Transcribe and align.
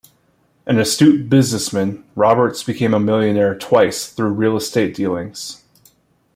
An 0.65 0.79
astute 0.79 1.29
businessman, 1.29 2.03
Roberts 2.15 2.63
became 2.63 2.95
a 2.95 2.99
millionaire 2.99 3.53
twice 3.53 4.07
through 4.09 4.29
real 4.31 4.57
estate 4.57 4.95
dealings. 4.95 5.63